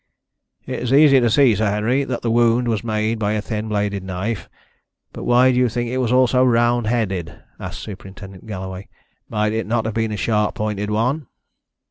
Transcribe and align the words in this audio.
"It 0.65 0.79
is 0.79 0.91
easy 0.91 1.19
to 1.19 1.29
see, 1.29 1.53
Sir 1.53 1.69
Henry, 1.69 2.05
that 2.05 2.23
the 2.23 2.31
wound 2.31 2.67
was 2.67 2.83
made 2.83 3.19
by 3.19 3.33
a 3.33 3.39
thin 3.41 3.67
bladed 3.69 4.01
knife, 4.01 4.49
but 5.13 5.25
why 5.25 5.51
do 5.51 5.57
you 5.59 5.69
think 5.69 5.91
it 5.91 5.99
was 5.99 6.11
also 6.11 6.43
round 6.43 6.87
headed?" 6.87 7.39
asked 7.59 7.81
Superintendent 7.81 8.47
Galloway. 8.47 8.89
"Might 9.29 9.53
it 9.53 9.67
not 9.67 9.85
have 9.85 9.93
been 9.93 10.11
a 10.11 10.17
sharp 10.17 10.55
pointed 10.55 10.89
one?" 10.89 11.27